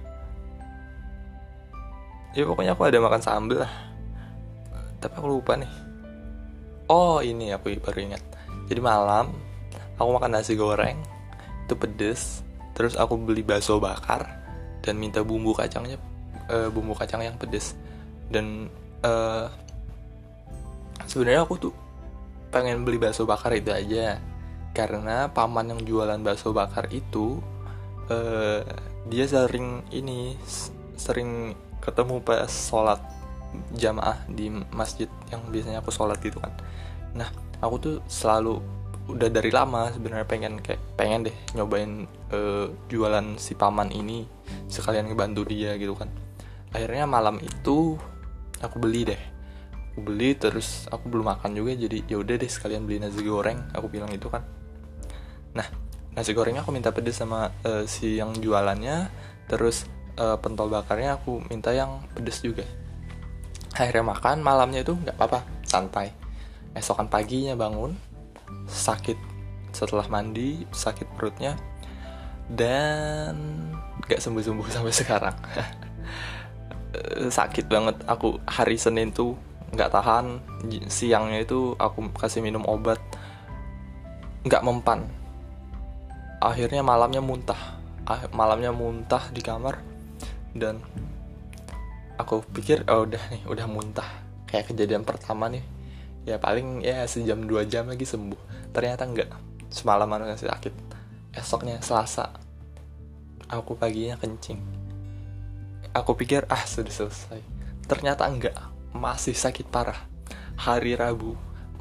Ya 2.38 2.42
pokoknya 2.46 2.72
aku 2.78 2.86
ada 2.86 2.98
makan 3.02 3.22
sambal 3.24 3.66
lah. 3.66 3.74
Tapi 5.02 5.14
aku 5.18 5.28
lupa 5.28 5.58
nih. 5.58 5.72
Oh 6.86 7.18
ini 7.20 7.50
aku 7.50 7.74
baru 7.82 7.98
ingat. 8.12 8.22
Jadi 8.70 8.80
malam 8.80 9.32
aku 9.98 10.08
makan 10.14 10.38
nasi 10.38 10.54
goreng 10.54 11.02
itu 11.66 11.74
pedes 11.74 12.40
terus 12.72 12.94
aku 12.94 13.18
beli 13.18 13.42
bakso 13.42 13.76
bakar 13.82 14.24
dan 14.80 14.96
minta 14.96 15.20
bumbu 15.20 15.52
kacangnya 15.52 15.98
uh, 16.48 16.70
bumbu 16.70 16.94
kacang 16.94 17.20
yang 17.20 17.36
pedes 17.36 17.74
dan 18.28 18.68
uh, 19.04 19.48
sebenarnya 21.08 21.44
aku 21.44 21.54
tuh 21.56 21.74
pengen 22.48 22.84
beli 22.84 22.96
bakso 23.00 23.28
bakar 23.28 23.52
itu 23.56 23.72
aja. 23.72 24.20
Karena 24.76 25.26
paman 25.32 25.74
yang 25.74 25.80
jualan 25.82 26.20
bakso 26.22 26.54
bakar 26.54 26.86
itu 26.94 27.40
uh, 28.12 28.62
dia 29.08 29.24
sering 29.26 29.82
ini 29.90 30.36
sering 30.94 31.56
ketemu 31.82 32.20
pas 32.20 32.46
sholat 32.46 33.00
jamaah 33.72 34.28
di 34.28 34.52
masjid 34.76 35.08
yang 35.32 35.40
biasanya 35.48 35.80
aku 35.80 35.90
sholat 35.90 36.20
gitu 36.20 36.36
kan. 36.38 36.52
Nah 37.16 37.32
aku 37.64 37.74
tuh 37.80 37.96
selalu 38.06 38.60
udah 39.08 39.32
dari 39.32 39.48
lama 39.48 39.88
sebenarnya 39.88 40.28
pengen 40.28 40.60
kayak 40.60 40.84
pengen 41.00 41.32
deh 41.32 41.36
nyobain 41.56 42.04
uh, 42.28 42.68
jualan 42.92 43.40
si 43.40 43.56
paman 43.56 43.88
ini 43.88 44.28
sekalian 44.68 45.08
ngebantu 45.08 45.48
dia 45.48 45.80
gitu 45.80 45.96
kan. 45.96 46.12
Akhirnya 46.76 47.08
malam 47.08 47.40
itu 47.40 47.96
aku 48.62 48.76
beli 48.82 49.08
deh. 49.08 49.20
Aku 49.94 50.06
beli 50.06 50.34
terus 50.38 50.86
aku 50.90 51.10
belum 51.10 51.34
makan 51.36 51.58
juga 51.58 51.74
jadi 51.74 52.06
ya 52.06 52.16
udah 52.22 52.34
deh 52.38 52.50
sekalian 52.50 52.86
beli 52.86 53.02
nasi 53.02 53.22
goreng. 53.22 53.70
Aku 53.74 53.90
bilang 53.90 54.10
itu 54.14 54.30
kan. 54.30 54.46
Nah 55.54 55.66
nasi 56.14 56.34
gorengnya 56.34 56.62
aku 56.62 56.74
minta 56.74 56.90
pedes 56.90 57.18
sama 57.18 57.50
uh, 57.66 57.84
si 57.86 58.18
yang 58.18 58.34
jualannya. 58.36 59.10
Terus 59.48 59.88
uh, 60.20 60.36
pentol 60.38 60.68
bakarnya 60.68 61.18
aku 61.18 61.42
minta 61.48 61.74
yang 61.74 62.04
pedes 62.14 62.42
juga. 62.44 62.66
Akhirnya 63.74 64.12
makan 64.12 64.42
malamnya 64.42 64.82
itu 64.82 64.94
nggak 64.94 65.16
apa-apa 65.18 65.40
santai. 65.66 66.14
Esokan 66.74 67.10
paginya 67.10 67.58
bangun 67.58 67.96
sakit 68.68 69.18
setelah 69.72 70.08
mandi 70.08 70.64
sakit 70.72 71.06
perutnya 71.16 71.56
dan 72.48 73.36
nggak 74.04 74.20
sembuh-sembuh 74.20 74.66
sampai 74.74 74.94
sekarang 74.94 75.36
sakit 77.28 77.66
banget. 77.66 77.96
Aku 78.06 78.38
hari 78.46 78.76
Senin 78.78 79.10
tuh 79.10 79.34
nggak 79.74 79.90
tahan. 79.92 80.26
Siangnya 80.88 81.42
itu 81.42 81.74
aku 81.76 82.10
kasih 82.14 82.40
minum 82.44 82.64
obat. 82.64 83.00
Nggak 84.46 84.64
mempan. 84.64 85.00
Akhirnya 86.38 86.86
malamnya 86.86 87.18
muntah. 87.18 87.78
Ah, 88.08 88.24
malamnya 88.32 88.70
muntah 88.72 89.28
di 89.34 89.42
kamar. 89.42 89.82
Dan 90.54 90.80
aku 92.16 92.42
pikir 92.54 92.86
oh 92.88 93.04
udah 93.04 93.22
nih 93.34 93.42
udah 93.50 93.66
muntah. 93.68 94.08
Kayak 94.48 94.72
kejadian 94.72 95.04
pertama 95.04 95.50
nih. 95.50 95.64
Ya 96.24 96.36
paling 96.36 96.84
ya 96.84 97.04
sejam 97.08 97.44
dua 97.44 97.66
jam 97.66 97.90
lagi 97.90 98.06
sembuh. 98.06 98.70
Ternyata 98.72 99.04
enggak 99.04 99.30
semalaman 99.68 100.24
masih 100.24 100.48
sakit. 100.48 100.74
Esoknya 101.34 101.82
selasa. 101.84 102.32
Aku 103.48 103.76
paginya 103.80 104.16
kencing 104.20 104.77
aku 105.92 106.12
pikir 106.16 106.44
ah 106.48 106.62
sudah 106.64 106.92
selesai. 106.92 107.40
Ternyata 107.88 108.28
enggak. 108.28 108.56
Masih 108.92 109.36
sakit 109.36 109.68
parah. 109.68 109.98
Hari 110.58 110.98
rabu 110.98 111.36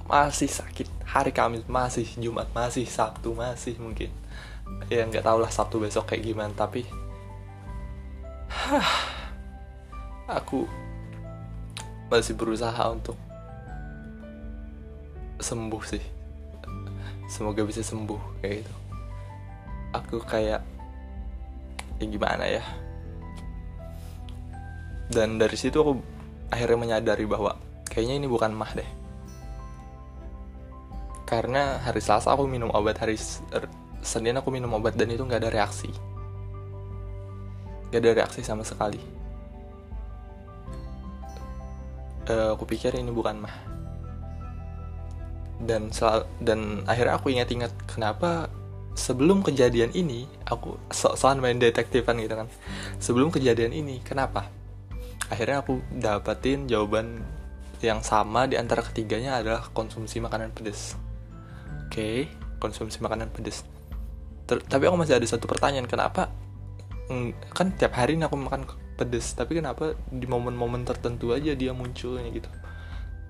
masih 0.07 0.47
sakit. 0.47 0.87
Hari 1.03 1.31
kamis 1.35 1.67
masih. 1.67 2.07
Jumat 2.19 2.47
masih. 2.55 2.87
Sabtu 2.87 3.35
masih 3.35 3.75
mungkin. 3.79 4.11
Ya 4.91 5.03
nggak 5.07 5.23
tau 5.23 5.39
lah 5.39 5.51
sabtu 5.51 5.79
besok 5.79 6.11
kayak 6.11 6.27
gimana 6.27 6.51
tapi 6.51 6.83
aku 10.37 10.67
masih 12.11 12.35
berusaha 12.35 12.83
untuk 12.91 13.15
sembuh 15.39 15.83
sih. 15.87 16.03
Semoga 17.27 17.63
bisa 17.63 17.83
sembuh 17.83 18.43
kayak 18.43 18.63
gitu. 18.63 18.73
Aku 19.95 20.19
kayak 20.23 20.63
ya 21.97 22.05
gimana 22.05 22.45
ya 22.45 22.86
dan 25.07 25.39
dari 25.39 25.55
situ 25.55 25.79
aku 25.79 25.93
akhirnya 26.51 26.77
menyadari 26.79 27.23
bahwa 27.23 27.55
kayaknya 27.87 28.15
ini 28.23 28.27
bukan 28.27 28.51
mah 28.51 28.71
deh. 28.75 28.89
Karena 31.27 31.83
hari 31.83 31.99
Selasa 31.99 32.31
aku 32.31 32.47
minum 32.47 32.71
obat 32.71 33.03
hari 33.03 33.19
Senin 33.99 34.39
aku 34.39 34.47
minum 34.51 34.71
obat 34.75 34.95
dan 34.95 35.11
itu 35.11 35.23
nggak 35.23 35.43
ada 35.43 35.51
reaksi. 35.51 35.91
Gak 37.87 38.03
ada 38.03 38.11
reaksi 38.19 38.43
sama 38.43 38.67
sekali. 38.67 38.99
Uh, 42.27 42.51
aku 42.55 42.67
pikir 42.67 42.91
ini 42.99 43.11
bukan 43.11 43.47
mah. 43.47 43.55
Dan 45.63 45.89
sel 45.95 46.27
dan 46.43 46.83
akhirnya 46.83 47.15
aku 47.15 47.31
ingat-ingat 47.31 47.71
kenapa 47.87 48.51
sebelum 48.91 49.39
kejadian 49.39 49.95
ini 49.95 50.27
aku 50.43 50.75
so-soan 50.91 51.39
main 51.39 51.59
detektifan 51.59 52.19
gitu 52.19 52.35
kan. 52.35 52.47
Sebelum 52.99 53.31
kejadian 53.31 53.71
ini 53.71 54.03
kenapa 54.03 54.51
akhirnya 55.27 55.63
aku 55.63 55.83
dapetin 55.91 56.67
jawaban 56.67 57.21
yang 57.83 58.01
sama 58.01 58.49
di 58.49 58.57
antara 58.57 58.81
ketiganya 58.81 59.37
adalah 59.37 59.69
konsumsi 59.75 60.17
makanan 60.17 60.49
pedas 60.55 60.97
oke 61.87 61.93
okay, 61.93 62.31
konsumsi 62.57 62.97
makanan 63.03 63.29
pedas 63.29 63.61
tapi 64.47 64.83
aku 64.87 64.95
masih 64.95 65.19
ada 65.19 65.27
satu 65.27 65.45
pertanyaan 65.45 65.85
kenapa 65.85 66.31
kan 67.55 67.71
tiap 67.75 67.95
hari 67.95 68.19
aku 68.19 68.35
makan 68.35 68.67
pedas 68.99 69.31
tapi 69.37 69.59
kenapa 69.59 69.95
di 70.11 70.27
momen-momen 70.27 70.83
tertentu 70.83 71.31
aja 71.31 71.55
dia 71.55 71.71
munculnya 71.71 72.27
gitu? 72.33 72.49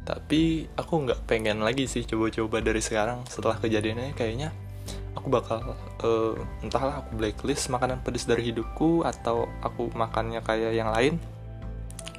Tapi 0.08 0.72
aku 0.80 0.94
nggak 1.04 1.28
pengen 1.28 1.60
lagi 1.62 1.84
sih 1.86 2.08
coba-coba 2.08 2.64
dari 2.64 2.80
sekarang 2.80 3.28
setelah 3.28 3.60
kejadiannya 3.60 4.16
kayaknya 4.16 4.56
aku 5.14 5.28
bakal 5.28 5.76
uh, 6.02 6.34
entahlah 6.64 7.04
aku 7.04 7.20
blacklist 7.20 7.68
makanan 7.68 8.00
pedas 8.02 8.24
dari 8.24 8.50
hidupku 8.50 9.04
atau 9.04 9.52
aku 9.60 9.92
makannya 9.92 10.40
kayak 10.40 10.74
yang 10.74 10.90
lain 10.96 11.20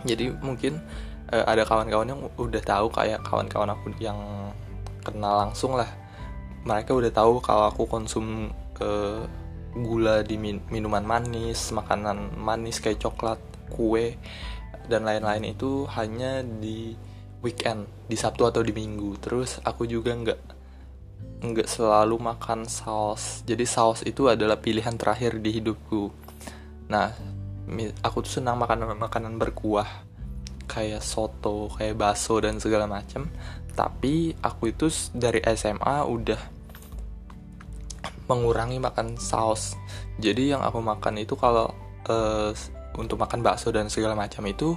jadi 0.04 0.34
mungkin 0.38 0.78
uh, 1.32 1.44
ada 1.46 1.62
kawan-kawan 1.66 2.10
yang 2.10 2.20
udah 2.36 2.62
tahu 2.62 2.86
kayak 2.92 3.22
kawan-kawan 3.26 3.72
aku 3.74 3.94
yang 3.98 4.18
kenal 5.02 5.46
langsung 5.46 5.74
lah 5.78 5.88
mereka 6.66 6.92
udah 6.92 7.12
tahu 7.12 7.40
kalau 7.40 7.64
aku 7.70 7.88
konsum 7.88 8.52
uh, 8.82 9.24
gula 9.72 10.26
di 10.26 10.40
min 10.40 10.58
minuman 10.72 11.04
manis, 11.04 11.70
makanan 11.70 12.34
manis 12.34 12.82
kayak 12.82 12.98
coklat, 12.98 13.40
kue 13.70 14.16
dan 14.88 15.04
lain-lain 15.04 15.52
itu 15.52 15.84
hanya 15.92 16.40
di 16.42 16.96
weekend, 17.44 17.86
di 18.08 18.16
Sabtu 18.18 18.48
atau 18.48 18.64
di 18.64 18.72
Minggu. 18.74 19.20
Terus 19.20 19.62
aku 19.62 19.86
juga 19.86 20.16
nggak 20.16 20.40
nggak 21.38 21.68
selalu 21.68 22.16
makan 22.18 22.66
saus. 22.66 23.46
Jadi 23.46 23.64
saus 23.68 24.02
itu 24.02 24.26
adalah 24.26 24.58
pilihan 24.58 24.96
terakhir 24.98 25.38
di 25.38 25.60
hidupku. 25.60 26.10
Nah, 26.90 27.12
aku 28.00 28.25
tuh 28.25 28.40
senang 28.40 28.56
makan 28.60 28.96
makanan 28.96 29.37
berkuah. 29.37 29.87
Kayak 30.68 31.00
soto, 31.00 31.72
kayak 31.72 31.96
bakso 31.96 32.37
dan 32.40 32.60
segala 32.60 32.84
macam. 32.84 33.28
Tapi 33.72 34.37
aku 34.42 34.75
itu 34.75 34.90
dari 35.16 35.40
SMA 35.56 36.04
udah 36.04 36.40
mengurangi 38.28 38.76
makan 38.76 39.16
saus. 39.16 39.75
Jadi 40.20 40.52
yang 40.52 40.60
aku 40.60 40.84
makan 40.84 41.16
itu 41.25 41.34
kalau 41.34 41.72
uh, 42.12 42.52
untuk 43.00 43.16
makan 43.16 43.40
bakso 43.40 43.72
dan 43.72 43.88
segala 43.88 44.12
macam 44.12 44.44
itu 44.44 44.76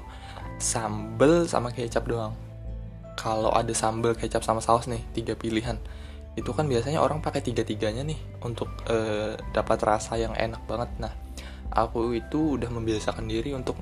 sambel 0.57 1.45
sama 1.45 1.73
kecap 1.75 2.07
doang. 2.07 2.31
Kalau 3.19 3.51
ada 3.51 3.73
sambel 3.75 4.15
kecap 4.15 4.41
sama 4.41 4.63
saus 4.63 4.87
nih 4.87 5.03
tiga 5.11 5.35
pilihan. 5.35 5.75
Itu 6.39 6.55
kan 6.55 6.71
biasanya 6.71 7.03
orang 7.03 7.19
pakai 7.19 7.43
tiga 7.43 7.67
tiganya 7.67 8.07
nih 8.07 8.17
untuk 8.39 8.71
uh, 8.87 9.35
dapat 9.51 9.77
rasa 9.83 10.15
yang 10.15 10.31
enak 10.31 10.63
banget. 10.63 10.89
Nah 11.01 11.11
aku 11.71 12.19
itu 12.19 12.59
udah 12.59 12.67
membiasakan 12.67 13.25
diri 13.27 13.55
untuk 13.55 13.79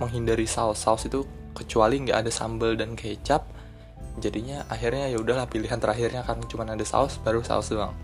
menghindari 0.00 0.48
saus 0.48 0.80
saus 0.80 1.04
itu 1.04 1.26
kecuali 1.52 2.00
nggak 2.06 2.24
ada 2.26 2.30
sambel 2.32 2.78
dan 2.78 2.94
kecap 2.94 3.44
jadinya 4.18 4.66
akhirnya 4.66 5.10
ya 5.10 5.18
udahlah 5.18 5.46
pilihan 5.46 5.78
terakhirnya 5.78 6.26
kan 6.26 6.42
cuma 6.50 6.66
ada 6.66 6.84
saus 6.86 7.16
baru 7.22 7.42
saus 7.42 7.70
doang. 7.70 7.94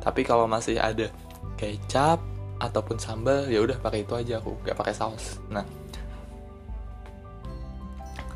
Tapi 0.00 0.20
kalau 0.20 0.44
masih 0.44 0.76
ada 0.76 1.08
kecap 1.56 2.20
ataupun 2.60 3.00
sambal 3.00 3.48
ya 3.48 3.64
udah 3.64 3.76
pakai 3.80 4.04
itu 4.04 4.14
aja 4.14 4.40
aku 4.40 4.56
nggak 4.64 4.76
pakai 4.76 4.94
saus. 4.94 5.40
Nah 5.48 5.64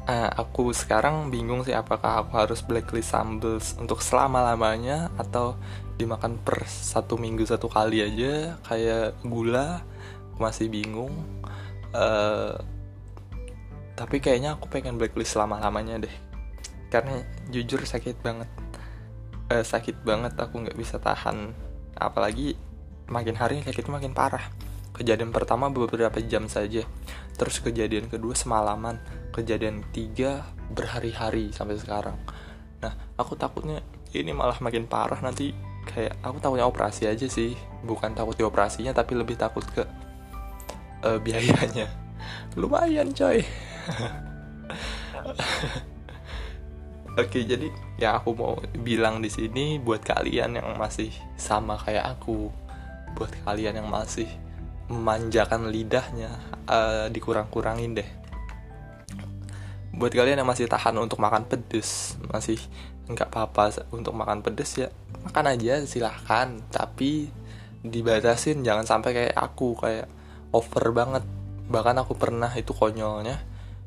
uh, 0.09 0.30
aku 0.40 0.73
sekarang 0.73 1.28
bingung 1.28 1.62
sih 1.62 1.76
apakah 1.76 2.25
aku 2.25 2.33
harus 2.40 2.64
blacklist 2.64 3.12
sambal 3.12 3.61
untuk 3.77 4.01
selama 4.01 4.42
lamanya 4.42 5.12
atau 5.20 5.55
dimakan 6.01 6.38
per 6.40 6.64
satu 6.66 7.18
minggu 7.18 7.44
satu 7.44 7.66
kali 7.66 8.01
aja 8.07 8.55
kayak 8.64 9.18
gula 9.27 9.83
masih 10.40 10.70
bingung 10.70 11.12
uh, 11.92 12.57
tapi 13.98 14.22
kayaknya 14.22 14.55
aku 14.55 14.70
pengen 14.70 14.94
blacklist 14.94 15.35
selama 15.35 15.59
lamanya 15.59 16.07
deh. 16.07 16.14
Karena 16.87 17.18
jujur 17.51 17.83
sakit 17.83 18.22
banget. 18.22 18.46
Uh, 19.51 19.66
sakit 19.66 20.07
banget 20.07 20.38
aku 20.38 20.62
nggak 20.62 20.79
bisa 20.79 21.03
tahan. 21.03 21.51
Apalagi 21.98 22.55
makin 23.11 23.35
hari 23.35 23.59
sakitnya 23.66 23.98
makin 23.98 24.14
parah. 24.14 24.55
Kejadian 24.94 25.35
pertama 25.35 25.66
beberapa 25.66 26.14
jam 26.22 26.46
saja. 26.46 26.87
Terus 27.35 27.59
kejadian 27.59 28.07
kedua 28.07 28.38
semalaman. 28.38 29.03
Kejadian 29.35 29.83
ketiga 29.90 30.46
berhari-hari 30.70 31.51
sampai 31.51 31.74
sekarang. 31.83 32.14
Nah 32.79 32.94
aku 33.18 33.35
takutnya 33.35 33.83
ini 34.14 34.31
malah 34.31 34.62
makin 34.62 34.87
parah 34.87 35.18
nanti. 35.18 35.51
Kayak 35.90 36.22
aku 36.22 36.38
takutnya 36.38 36.70
operasi 36.70 37.11
aja 37.11 37.27
sih. 37.27 37.59
Bukan 37.83 38.14
takut 38.14 38.38
di 38.38 38.46
operasinya 38.46 38.94
tapi 38.94 39.18
lebih 39.18 39.35
takut 39.35 39.66
ke 39.74 39.83
uh, 41.05 41.19
biayanya. 41.19 41.87
Lumayan 42.59 43.15
coy. 43.15 43.45
Oke, 47.19 47.43
jadi 47.43 47.67
ya 47.99 48.23
aku 48.23 48.31
mau 48.35 48.55
bilang 48.79 49.19
di 49.19 49.27
sini 49.27 49.83
buat 49.83 50.07
kalian 50.07 50.55
yang 50.55 50.79
masih 50.79 51.11
sama 51.35 51.75
kayak 51.75 52.19
aku, 52.19 52.47
buat 53.19 53.31
kalian 53.43 53.83
yang 53.83 53.91
masih 53.91 54.31
memanjakan 54.87 55.67
lidahnya, 55.67 56.31
uh, 56.71 57.11
dikurang-kurangin 57.11 57.99
deh. 57.99 58.09
Buat 59.99 60.15
kalian 60.15 60.39
yang 60.39 60.47
masih 60.47 60.71
tahan 60.71 60.95
untuk 60.95 61.19
makan 61.19 61.43
pedes, 61.51 62.15
masih 62.31 62.63
nggak 63.11 63.35
apa-apa 63.35 63.89
untuk 63.91 64.13
makan 64.13 64.45
pedes 64.45 64.77
ya 64.77 64.93
makan 65.25 65.57
aja 65.57 65.83
silahkan, 65.85 66.61
tapi 66.71 67.29
dibatasin 67.83 68.63
jangan 68.63 68.85
sampai 68.85 69.11
kayak 69.15 69.35
aku 69.35 69.75
kayak 69.79 70.07
over 70.53 70.85
banget. 70.95 71.25
Bahkan 71.69 71.97
aku 72.01 72.17
pernah 72.17 72.49
itu 72.57 72.73
konyolnya, 72.73 73.37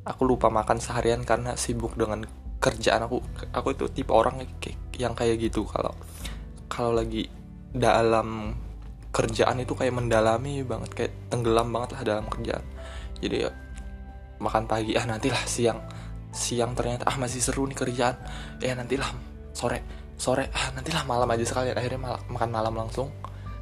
aku 0.05 0.21
lupa 0.25 0.53
makan 0.53 0.77
seharian 0.77 1.25
karena 1.25 1.57
sibuk 1.57 1.97
dengan 1.97 2.25
kerjaan 2.61 3.09
aku. 3.09 3.17
Aku 3.53 3.73
itu 3.73 3.89
tipe 3.89 4.13
orang 4.13 4.45
yang 4.93 5.13
kayak 5.17 5.41
gitu. 5.41 5.65
Kalau 5.65 5.97
kalau 6.69 6.93
lagi 6.93 7.25
dalam 7.73 8.53
kerjaan 9.11 9.59
itu 9.59 9.75
kayak 9.75 9.91
mendalami 9.91 10.63
banget 10.63 10.91
kayak 10.95 11.13
tenggelam 11.27 11.73
banget 11.73 11.99
lah 11.99 12.01
dalam 12.05 12.25
kerjaan. 12.29 12.63
Jadi 13.19 13.35
ya 13.43 13.51
makan 14.37 14.69
pagi 14.69 14.93
ah 14.93 15.05
nantilah 15.09 15.43
siang. 15.49 15.81
Siang 16.31 16.77
ternyata 16.77 17.09
ah 17.09 17.17
masih 17.17 17.41
seru 17.41 17.65
nih 17.65 17.75
kerjaan. 17.75 18.15
Ya 18.61 18.77
nantilah 18.77 19.09
sore 19.51 19.81
sore 20.15 20.53
ah 20.53 20.69
nantilah 20.77 21.01
malam 21.09 21.27
aja 21.33 21.43
sekali 21.43 21.73
akhirnya 21.73 21.97
mal 21.97 22.15
makan 22.29 22.49
malam 22.53 22.73
langsung. 22.77 23.09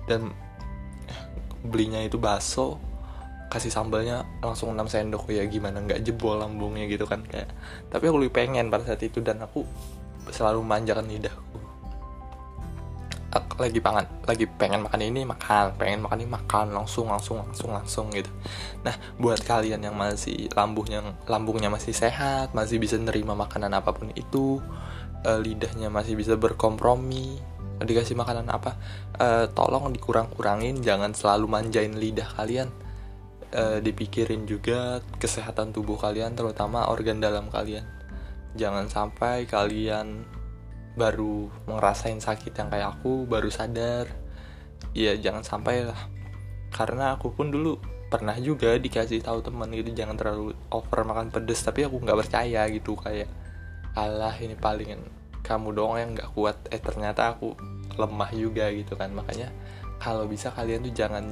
Dan 0.05 0.29
belinya 1.63 2.03
itu 2.03 2.19
bakso 2.19 2.88
kasih 3.49 3.73
sambalnya 3.73 4.23
langsung 4.45 4.77
6 4.77 4.85
sendok 4.87 5.33
ya 5.33 5.43
gimana 5.49 5.81
nggak 5.81 6.05
jebol 6.05 6.37
lambungnya 6.37 6.85
gitu 6.85 7.09
kan 7.09 7.25
kayak. 7.25 7.49
Tapi 7.89 8.03
aku 8.05 8.17
lebih 8.21 8.33
pengen 8.33 8.69
pada 8.69 8.85
saat 8.85 9.01
itu 9.01 9.19
dan 9.19 9.41
aku 9.41 9.65
selalu 10.29 10.61
manjakan 10.61 11.09
lidahku. 11.09 11.57
Lagi 13.59 13.83
pangan 13.83 14.07
lagi 14.23 14.47
pengen 14.47 14.87
makan 14.87 15.01
ini 15.03 15.27
makan 15.27 15.75
pengen 15.75 15.99
makan 16.05 16.23
ini 16.23 16.31
makan 16.31 16.71
langsung 16.71 17.11
langsung 17.11 17.43
langsung 17.43 17.69
langsung 17.75 18.05
gitu. 18.15 18.31
Nah 18.87 18.95
buat 19.19 19.43
kalian 19.43 19.83
yang 19.83 19.99
masih 19.99 20.47
lambungnya 20.55 21.03
lambungnya 21.27 21.67
masih 21.67 21.91
sehat 21.91 22.55
masih 22.55 22.79
bisa 22.79 22.95
nerima 22.95 23.35
makanan 23.35 23.75
apa 23.75 23.91
pun 23.91 24.15
itu 24.15 24.63
uh, 25.27 25.39
lidahnya 25.43 25.91
masih 25.91 26.15
bisa 26.15 26.39
berkompromi 26.39 27.41
dikasih 27.79 28.15
makanan 28.15 28.51
apa 28.51 28.75
uh, 29.19 29.45
tolong 29.55 29.91
dikurang-kurangin 29.95 30.83
jangan 30.83 31.15
selalu 31.15 31.47
manjain 31.47 31.95
lidah 31.95 32.27
kalian 32.35 32.67
uh, 33.53 33.77
dipikirin 33.81 34.45
juga 34.45 35.01
kesehatan 35.17 35.73
tubuh 35.73 35.97
kalian 35.97 36.37
terutama 36.37 36.89
organ 36.89 37.21
dalam 37.21 37.49
kalian. 37.49 37.85
Jangan 38.57 38.89
sampai 38.89 39.45
kalian 39.45 40.25
baru 40.97 41.47
ngerasain 41.69 42.19
sakit 42.19 42.51
yang 42.57 42.69
kayak 42.73 42.99
aku 42.99 43.29
baru 43.29 43.49
sadar. 43.49 44.09
Ya 44.93 45.13
jangan 45.17 45.45
sampai 45.45 45.85
lah. 45.85 46.01
Karena 46.73 47.17
aku 47.17 47.33
pun 47.33 47.49
dulu 47.49 47.77
pernah 48.09 48.33
juga 48.41 48.73
dikasih 48.73 49.21
tahu 49.21 49.45
teman 49.45 49.69
gitu 49.69 49.93
jangan 49.93 50.17
terlalu 50.17 50.57
over 50.73 51.05
makan 51.05 51.29
pedes 51.29 51.61
tapi 51.61 51.85
aku 51.85 52.01
nggak 52.01 52.25
percaya 52.25 52.65
gitu 52.73 52.97
kayak 52.97 53.29
Allah 53.93 54.33
ini 54.41 54.57
paling 54.57 54.97
kamu 55.45 55.77
doang 55.77 55.97
yang 55.97 56.11
nggak 56.17 56.33
kuat. 56.33 56.57
Eh 56.73 56.81
ternyata 56.81 57.37
aku 57.37 57.53
lemah 57.97 58.29
juga 58.33 58.69
gitu 58.73 58.97
kan. 58.97 59.13
Makanya 59.13 59.49
kalau 60.01 60.25
bisa 60.25 60.49
kalian 60.53 60.85
tuh 60.85 60.93
jangan 60.93 61.25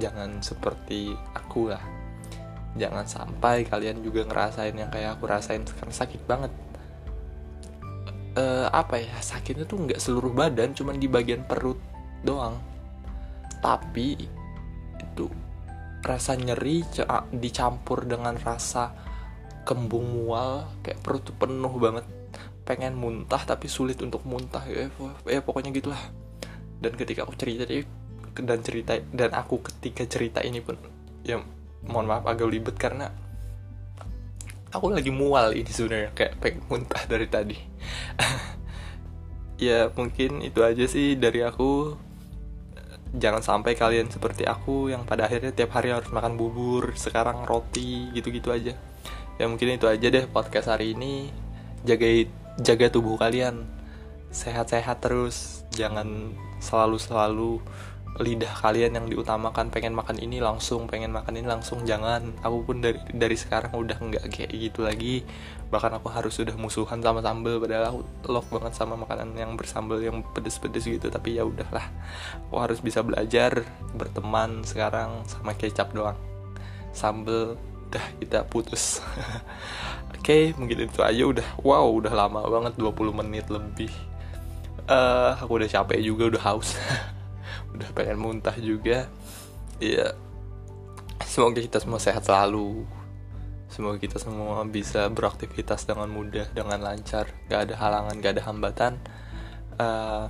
jangan 0.00 0.40
seperti 0.40 1.12
aku 1.36 1.72
lah. 1.72 1.82
Jangan 2.72 3.04
sampai 3.04 3.68
kalian 3.68 4.00
juga 4.00 4.24
ngerasain 4.24 4.72
yang 4.72 4.88
kayak 4.88 5.20
aku 5.20 5.28
rasain 5.28 5.64
sekarang 5.68 5.92
sakit 5.92 6.22
banget. 6.24 6.52
Uh, 8.32 8.64
apa 8.72 8.96
ya 8.96 9.12
sakitnya 9.20 9.68
tuh 9.68 9.84
nggak 9.84 10.00
seluruh 10.00 10.32
badan 10.32 10.72
cuman 10.72 10.96
di 10.96 11.04
bagian 11.04 11.44
perut 11.44 11.76
doang. 12.24 12.56
Tapi 13.60 14.16
itu 14.96 15.26
rasa 16.02 16.34
nyeri 16.34 16.82
dicampur 17.36 18.08
dengan 18.08 18.34
rasa 18.40 18.90
kembung 19.62 20.18
mual 20.18 20.66
kayak 20.80 21.04
perut 21.04 21.22
tuh 21.28 21.36
penuh 21.36 21.74
banget. 21.76 22.08
Pengen 22.64 22.96
muntah 22.96 23.44
tapi 23.44 23.68
sulit 23.68 24.00
untuk 24.00 24.24
muntah. 24.24 24.64
Ya, 24.64 24.88
ya 25.28 25.44
pokoknya 25.44 25.68
gitulah. 25.76 26.00
Dan 26.80 26.96
ketika 26.96 27.28
aku 27.28 27.36
cerita 27.36 27.68
dan 28.38 28.64
cerita 28.64 28.96
dan 29.12 29.36
aku 29.36 29.60
ketika 29.60 30.08
cerita 30.08 30.40
ini 30.40 30.64
pun 30.64 30.80
ya 31.20 31.40
mohon 31.84 32.08
maaf 32.08 32.24
agak 32.24 32.48
libet 32.48 32.76
karena 32.78 33.12
aku 34.72 34.88
lagi 34.88 35.12
mual 35.12 35.52
ini 35.52 35.68
sebenarnya 35.68 36.10
kayak 36.16 36.40
pengen 36.40 36.64
muntah 36.66 37.04
dari 37.06 37.28
tadi. 37.28 37.56
Ya 39.62 39.94
mungkin 39.94 40.42
itu 40.42 40.58
aja 40.66 40.90
sih 40.90 41.14
dari 41.14 41.46
aku. 41.46 41.94
Jangan 43.14 43.46
sampai 43.46 43.78
kalian 43.78 44.10
seperti 44.10 44.42
aku 44.42 44.90
yang 44.90 45.06
pada 45.06 45.30
akhirnya 45.30 45.54
tiap 45.54 45.78
hari 45.78 45.94
harus 45.94 46.10
makan 46.10 46.34
bubur 46.34 46.98
sekarang 46.98 47.46
roti 47.46 48.10
gitu-gitu 48.10 48.50
aja. 48.50 48.74
Ya 49.38 49.46
mungkin 49.46 49.78
itu 49.78 49.86
aja 49.86 50.02
deh 50.02 50.26
podcast 50.26 50.66
hari 50.66 50.98
ini. 50.98 51.30
Jaga 51.86 52.26
jaga 52.58 52.90
tubuh 52.90 53.14
kalian. 53.14 53.62
Sehat-sehat 54.34 54.98
terus. 54.98 55.62
Jangan 55.70 56.34
selalu-selalu 56.58 57.62
lidah 58.20 58.52
kalian 58.60 58.92
yang 58.92 59.06
diutamakan 59.08 59.72
pengen 59.72 59.96
makan 59.96 60.20
ini 60.20 60.36
langsung 60.36 60.84
pengen 60.84 61.16
makan 61.16 61.32
ini 61.40 61.48
langsung 61.48 61.88
jangan. 61.88 62.36
Aku 62.44 62.60
pun 62.60 62.84
dari 62.84 63.00
dari 63.08 63.36
sekarang 63.40 63.72
udah 63.72 63.96
nggak 63.96 64.24
kayak 64.28 64.52
gitu 64.52 64.84
lagi. 64.84 65.24
Bahkan 65.72 65.96
aku 65.96 66.12
harus 66.12 66.36
sudah 66.36 66.52
musuhan 66.60 67.00
sama 67.00 67.24
sambel 67.24 67.56
padahal 67.56 67.88
aku 67.88 68.00
love 68.28 68.48
banget 68.52 68.76
sama 68.76 69.00
makanan 69.00 69.32
yang 69.32 69.56
bersambel 69.56 69.96
yang 70.04 70.20
pedes-pedes 70.36 70.84
gitu. 70.84 71.08
Tapi 71.08 71.40
ya 71.40 71.48
udahlah 71.48 71.88
aku 72.52 72.56
harus 72.60 72.84
bisa 72.84 73.00
belajar 73.00 73.64
berteman 73.96 74.60
sekarang 74.68 75.24
sama 75.24 75.56
kecap 75.56 75.96
doang. 75.96 76.18
Sambel 76.92 77.56
udah 77.88 78.06
kita 78.20 78.44
putus. 78.44 79.00
Oke 80.12 80.20
okay, 80.20 80.44
mungkin 80.60 80.84
itu 80.84 81.00
aja 81.00 81.24
udah. 81.24 81.48
Wow 81.64 81.96
udah 81.96 82.12
lama 82.12 82.44
banget 82.44 82.76
20 82.76 82.92
menit 83.24 83.48
lebih. 83.48 83.88
Uh, 84.84 85.32
aku 85.40 85.64
udah 85.64 85.70
capek 85.70 86.04
juga 86.04 86.26
udah 86.26 86.42
haus 86.42 86.74
udah 87.74 87.88
pengen 87.96 88.18
muntah 88.20 88.56
juga. 88.56 89.08
Ya 89.82 90.14
semoga 91.24 91.58
kita 91.60 91.80
semua 91.80 91.98
sehat 91.98 92.24
selalu. 92.24 92.84
Semoga 93.72 93.96
kita 93.96 94.20
semua 94.20 94.60
bisa 94.68 95.08
beraktivitas 95.08 95.88
dengan 95.88 96.12
mudah 96.12 96.44
dengan 96.52 96.76
lancar. 96.84 97.32
Gak 97.48 97.70
ada 97.70 97.74
halangan 97.80 98.14
gak 98.20 98.32
ada 98.36 98.42
hambatan. 98.44 98.92
Uh, 99.80 100.28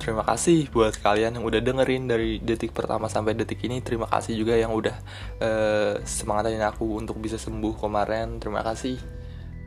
terima 0.00 0.24
kasih 0.24 0.72
buat 0.72 0.96
kalian 0.96 1.36
yang 1.36 1.44
udah 1.44 1.60
dengerin 1.60 2.08
dari 2.08 2.40
detik 2.40 2.72
pertama 2.72 3.12
sampai 3.12 3.36
detik 3.36 3.60
ini. 3.68 3.84
Terima 3.84 4.08
kasih 4.08 4.40
juga 4.40 4.56
yang 4.56 4.72
udah 4.72 4.96
uh, 5.44 5.94
semangatin 6.00 6.64
aku 6.64 6.96
untuk 6.96 7.20
bisa 7.20 7.36
sembuh 7.36 7.76
kemarin. 7.76 8.40
Terima 8.40 8.64
kasih. 8.64 8.96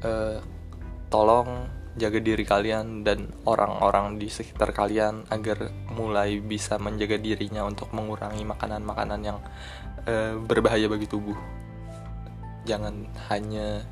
Uh, 0.01 0.41
tolong 1.13 1.69
jaga 1.99 2.23
diri 2.23 2.47
kalian 2.47 3.03
dan 3.03 3.27
orang-orang 3.43 4.15
di 4.15 4.31
sekitar 4.31 4.71
kalian 4.71 5.27
agar 5.27 5.67
mulai 5.91 6.39
bisa 6.39 6.79
menjaga 6.79 7.19
dirinya 7.19 7.67
untuk 7.67 7.91
mengurangi 7.91 8.47
makanan-makanan 8.47 9.19
yang 9.19 9.39
e, 10.07 10.39
berbahaya 10.39 10.87
bagi 10.87 11.07
tubuh. 11.11 11.35
Jangan 12.63 13.11
hanya 13.27 13.83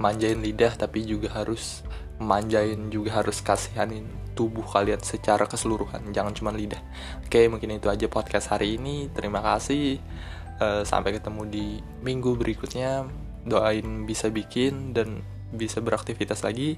manjain 0.00 0.40
lidah 0.40 0.72
tapi 0.80 1.04
juga 1.04 1.28
harus 1.36 1.84
manjain 2.16 2.88
juga 2.88 3.20
harus 3.20 3.44
kasihanin 3.44 4.08
tubuh 4.32 4.64
kalian 4.64 5.00
secara 5.04 5.44
keseluruhan 5.44 6.16
jangan 6.16 6.32
cuma 6.32 6.56
lidah. 6.56 6.80
Oke 7.20 7.44
mungkin 7.52 7.76
itu 7.76 7.92
aja 7.92 8.08
podcast 8.08 8.48
hari 8.48 8.80
ini. 8.80 9.12
Terima 9.12 9.44
kasih. 9.44 10.00
E, 10.56 10.66
sampai 10.88 11.20
ketemu 11.20 11.42
di 11.44 11.66
minggu 12.00 12.32
berikutnya. 12.40 13.04
Doain 13.40 14.04
bisa 14.04 14.28
bikin 14.28 14.92
dan 14.92 15.20
bisa 15.52 15.80
beraktivitas 15.80 16.44
lagi 16.44 16.76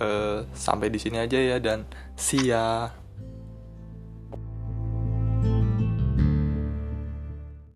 uh, 0.00 0.44
sampai 0.52 0.88
di 0.92 0.98
sini 1.00 1.20
aja 1.20 1.36
ya 1.36 1.56
dan 1.60 1.84
see 2.16 2.50
ya 2.52 2.92